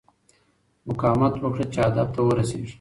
[0.87, 2.69] مقاومت وکړه چې هدف ته ورسېږې.